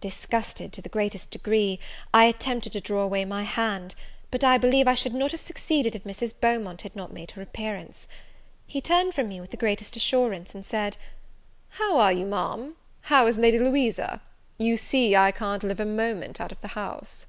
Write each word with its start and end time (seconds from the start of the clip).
Disgusted 0.00 0.72
to 0.74 0.80
the 0.80 0.88
greatest 0.88 1.32
degree, 1.32 1.80
I 2.14 2.26
attempted 2.26 2.72
to 2.74 2.80
draw 2.80 3.00
away 3.02 3.24
my 3.24 3.42
hand; 3.42 3.96
but 4.30 4.44
I 4.44 4.56
believe 4.56 4.86
I 4.86 4.94
should 4.94 5.12
not 5.12 5.32
have 5.32 5.40
succeeded 5.40 5.96
if 5.96 6.04
Mrs. 6.04 6.32
Beaumont 6.40 6.82
had 6.82 6.94
not 6.94 7.12
made 7.12 7.32
her 7.32 7.42
appearance. 7.42 8.06
He 8.64 8.80
turned 8.80 9.12
from 9.12 9.28
me 9.28 9.40
with 9.40 9.50
the 9.50 9.56
greatest 9.56 9.96
assurance, 9.96 10.54
and 10.54 10.64
said, 10.64 10.98
"How 11.68 11.98
are 11.98 12.12
you, 12.12 12.26
Ma'am? 12.26 12.76
how 13.00 13.26
is 13.26 13.38
Lady 13.40 13.58
Louisa? 13.58 14.22
you 14.56 14.76
see 14.76 15.16
I 15.16 15.32
can't 15.32 15.64
live 15.64 15.80
a 15.80 15.84
moment 15.84 16.40
out 16.40 16.52
of 16.52 16.60
the 16.60 16.68
house." 16.78 17.26